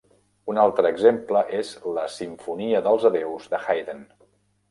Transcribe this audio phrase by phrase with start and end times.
[0.51, 4.05] Un altre exemple és la "Simfonia dels adéus" de Haydn.